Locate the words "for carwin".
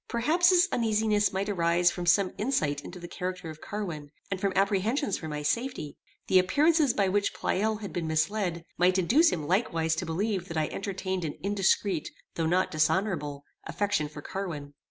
14.09-14.73